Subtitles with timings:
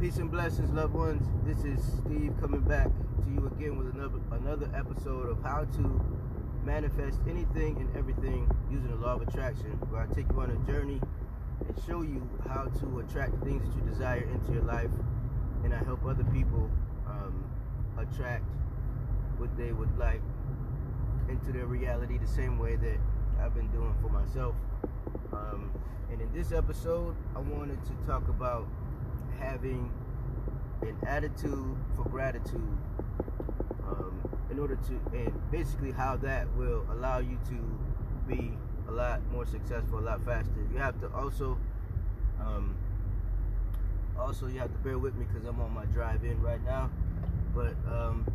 [0.00, 1.26] Peace and blessings, loved ones.
[1.44, 6.00] This is Steve coming back to you again with another another episode of how to
[6.64, 10.70] manifest anything and everything using the law of attraction, where I take you on a
[10.70, 11.00] journey
[11.66, 14.90] and show you how to attract things that you desire into your life,
[15.64, 16.70] and I help other people
[17.08, 17.44] um,
[17.98, 18.44] attract
[19.38, 20.22] what they would like
[21.28, 22.98] into their reality the same way that
[23.40, 24.54] I've been doing for myself.
[25.32, 25.72] Um,
[26.12, 28.68] and in this episode, I wanted to talk about
[29.38, 29.90] having
[30.82, 32.78] an attitude for gratitude
[33.86, 34.20] um,
[34.50, 38.52] in order to, and basically how that will allow you to be
[38.88, 40.50] a lot more successful, a lot faster.
[40.72, 41.58] You have to also,
[42.40, 42.76] um,
[44.18, 46.90] also you have to bear with me because I'm on my drive in right now.
[47.54, 48.26] But um,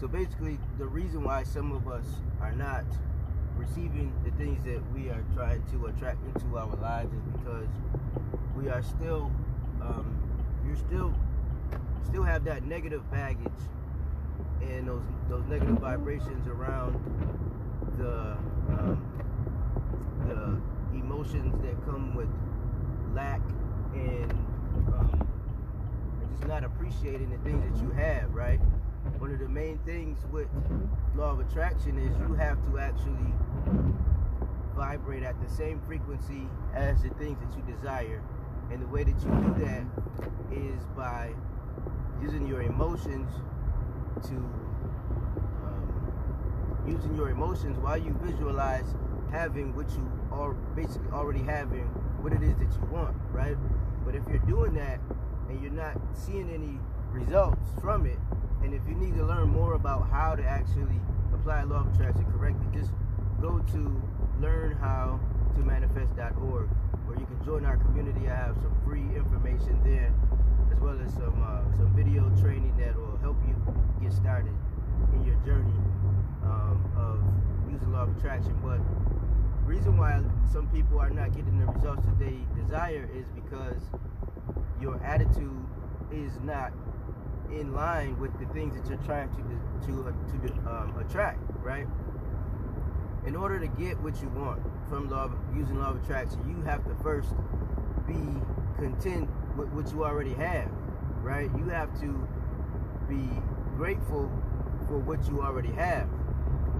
[0.00, 2.04] so basically, the reason why some of us
[2.40, 2.84] are not
[3.56, 7.68] receiving the things that we are trying to attract into our lives is because
[8.56, 9.30] we are still,
[9.82, 10.16] um,
[10.66, 11.14] you're still,
[12.04, 13.50] still have that negative baggage
[14.62, 16.94] and those those negative vibrations around
[17.98, 18.36] the
[18.72, 19.02] um,
[20.28, 22.28] the emotions that come with
[23.14, 23.40] lack
[23.94, 24.30] and
[24.88, 25.28] um,
[26.30, 28.60] just not appreciating the things that you have, right?
[29.18, 30.48] One of the main things with
[31.16, 33.34] law of attraction is you have to actually
[34.76, 38.22] vibrate at the same frequency as the things that you desire.
[38.72, 39.84] And the way that you do that
[40.50, 41.34] is by
[42.22, 43.30] using your emotions
[44.22, 44.34] to
[45.66, 48.94] um, using your emotions while you visualize
[49.30, 51.84] having what you are basically already having
[52.22, 53.56] what it is that you want, right?
[54.06, 55.00] But if you're doing that
[55.50, 56.78] and you're not seeing any
[57.10, 58.18] results from it,
[58.62, 60.98] and if you need to learn more about how to actually
[61.34, 62.92] apply law of attraction correctly, just
[63.40, 64.02] go to
[65.56, 66.68] learnhowtomanifest.org
[67.06, 68.28] where you can join our community.
[68.28, 70.12] I have some free information there
[70.72, 73.56] as well as some uh, some video training that will help you
[74.00, 74.54] get started
[75.14, 75.74] in your journey
[76.44, 78.56] um, of using law of attraction.
[78.62, 78.80] But
[79.66, 83.82] reason why some people are not getting the results that they desire is because
[84.80, 85.64] your attitude
[86.10, 86.72] is not
[87.50, 91.86] in line with the things that you're trying to to uh, to um, attract, right?
[93.24, 96.84] In order to get what you want from law using law of attraction, you have
[96.84, 97.34] to first
[98.06, 98.18] be
[98.78, 100.68] content with what you already have,
[101.22, 101.50] right?
[101.56, 102.28] You have to
[103.08, 103.28] be
[103.76, 104.30] grateful
[104.88, 106.08] for what you already have.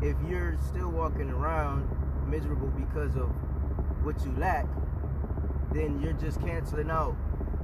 [0.00, 1.88] If you're still walking around
[2.28, 3.28] miserable because of
[4.04, 4.66] what you lack,
[5.72, 7.12] then you're just canceling out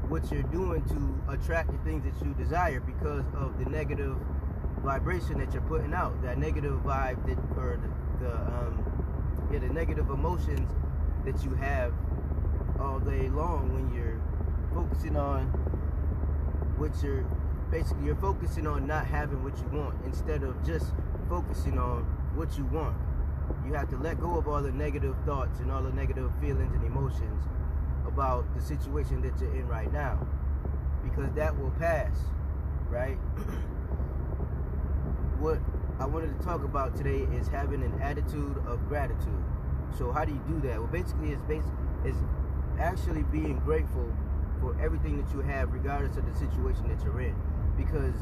[0.08, 4.16] what you're doing to attract the things that you desire because of the negative
[4.82, 7.88] vibration that you're putting out, that negative vibe that, or the,
[8.20, 10.70] the um, yeah, the negative emotions
[11.24, 11.92] that you have
[12.80, 14.20] all day long when you're
[14.74, 15.46] focusing on
[16.76, 17.24] what you're
[17.70, 20.92] basically you're focusing on not having what you want instead of just
[21.28, 22.02] focusing on
[22.34, 22.96] what you want.
[23.66, 26.74] You have to let go of all the negative thoughts and all the negative feelings
[26.74, 27.44] and emotions
[28.06, 30.26] about the situation that you're in right now
[31.02, 32.16] because that will pass,
[32.90, 33.16] right?
[35.38, 35.58] what
[36.00, 39.42] I wanted to talk about today is having an attitude of gratitude.
[39.97, 40.78] So how do you do that?
[40.78, 41.72] Well, basically, it's basically
[42.04, 42.19] it's
[42.78, 44.08] actually being grateful
[44.60, 47.34] for everything that you have, regardless of the situation that you're in.
[47.76, 48.14] Because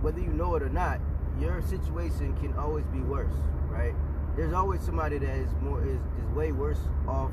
[0.00, 1.00] whether you know it or not,
[1.38, 3.34] your situation can always be worse,
[3.68, 3.94] right?
[4.34, 7.30] There's always somebody that is more is, is way worse off,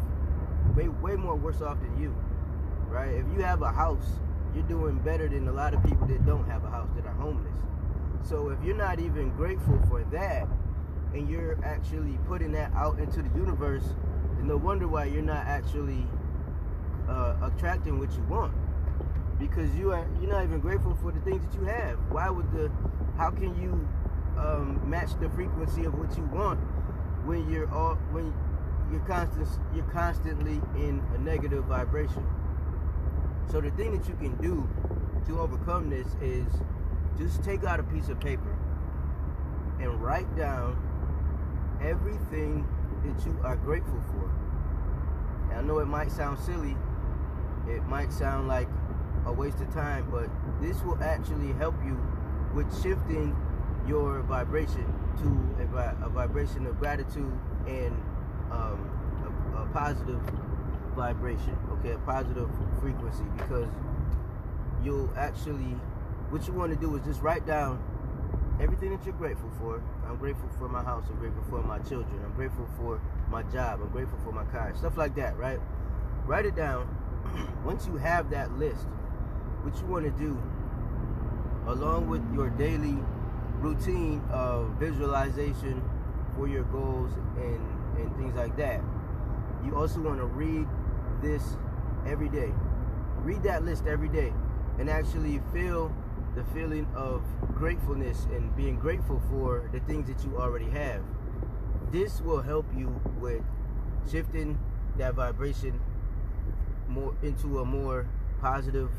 [0.76, 2.16] way way more worse off than you,
[2.90, 3.14] right?
[3.14, 4.20] If you have a house,
[4.54, 7.14] you're doing better than a lot of people that don't have a house that are
[7.14, 7.58] homeless.
[8.24, 10.48] So if you're not even grateful for that,
[11.14, 13.84] and you're actually putting that out into the universe,
[14.36, 16.06] then no wonder why you're not actually
[17.08, 18.54] uh, attracting what you want
[19.40, 21.98] because you are you're not even grateful for the things that you have.
[22.10, 22.70] Why would the
[23.18, 23.88] how can you
[24.38, 26.60] um, match the frequency of what you want
[27.26, 28.34] when you're all when
[28.92, 32.26] you're constant you're constantly in a negative vibration.
[33.52, 34.70] So the thing that you can do
[35.28, 36.46] to overcome this is
[37.20, 38.58] just take out a piece of paper
[39.80, 40.78] and write down
[41.82, 42.68] everything
[43.04, 44.32] that you are grateful for.
[45.50, 46.76] And I know it might sound silly,
[47.68, 48.68] it might sound like
[49.26, 50.30] a waste of time, but
[50.62, 51.98] this will actually help you
[52.54, 53.36] with shifting
[53.88, 54.86] your vibration
[55.18, 57.32] to a, a vibration of gratitude
[57.68, 57.96] and
[58.52, 58.90] um,
[59.56, 60.22] a, a positive
[60.96, 62.50] vibration, okay, a positive
[62.80, 63.68] frequency, because
[64.84, 65.76] you'll actually,
[66.30, 67.82] what you want to do is just write down
[68.62, 69.82] everything that you're grateful for.
[70.08, 71.06] I'm grateful for my house.
[71.10, 72.22] I'm grateful for my children.
[72.24, 73.82] I'm grateful for my job.
[73.82, 74.74] I'm grateful for my car.
[74.76, 75.60] Stuff like that, right?
[76.26, 76.88] Write it down.
[77.66, 78.86] Once you have that list,
[79.64, 80.38] what you want to do,
[81.68, 82.98] along with your daily
[83.60, 85.84] routine of visualization
[86.36, 87.60] for your goals and,
[87.98, 88.82] and things like that,
[89.66, 90.68] you also want to read
[91.22, 91.58] this
[92.06, 92.52] every day.
[93.18, 94.34] Read that list every day
[94.78, 95.94] and actually feel
[96.40, 97.22] the feeling of
[97.54, 101.02] gratefulness and being grateful for the things that you already have.
[101.92, 102.88] This will help you
[103.20, 103.42] with
[104.10, 104.58] shifting
[104.98, 105.82] that vibration
[106.88, 108.08] more into a more
[108.40, 108.90] positive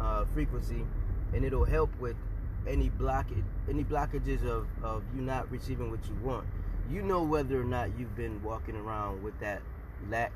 [0.00, 0.86] uh, frequency,
[1.34, 2.16] and it'll help with
[2.66, 6.46] any blockage, any blockages of, of you not receiving what you want.
[6.90, 9.60] You know whether or not you've been walking around with that
[10.08, 10.32] lack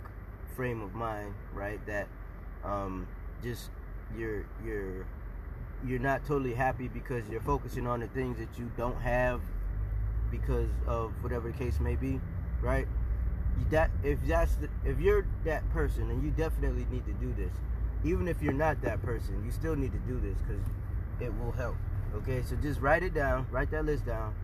[0.57, 1.85] frame of mind, right?
[1.87, 2.07] That
[2.65, 3.09] um,
[3.43, 3.71] just
[4.15, 5.07] you're you're
[5.87, 9.41] you're not totally happy because you're focusing on the things that you don't have
[10.31, 12.21] because of whatever the case may be,
[12.61, 12.87] right?
[13.69, 17.53] that if that's the, if you're that person, and you definitely need to do this.
[18.03, 20.65] Even if you're not that person, you still need to do this because
[21.21, 21.77] it will help.
[22.15, 24.35] Okay, so just write it down, write that list down,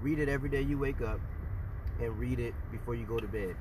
[0.00, 1.20] read it every day you wake up,
[2.00, 3.56] and read it before you go to bed.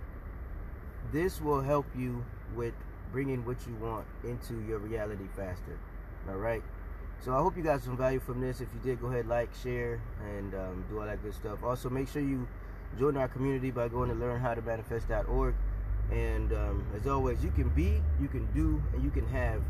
[1.12, 2.24] This will help you
[2.56, 2.74] with
[3.12, 5.78] bringing what you want into your reality faster.
[6.30, 6.64] All right.
[7.24, 8.60] So I hope you got some value from this.
[8.60, 10.02] If you did, go ahead, like, share,
[10.38, 11.64] and um, do all that good stuff.
[11.64, 12.46] Also, make sure you
[13.00, 15.56] join our community by going to learnhowtomanifest.org.
[16.12, 19.62] And um, as always, you can be, you can do, and you can have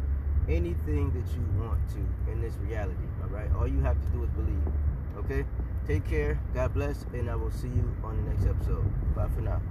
[0.50, 3.06] anything that you want to in this reality.
[3.22, 3.50] All right.
[3.56, 4.64] All you have to do is believe.
[5.18, 5.46] Okay.
[5.86, 6.40] Take care.
[6.56, 8.84] God bless, and I will see you on the next episode.
[9.14, 9.62] Bye for now.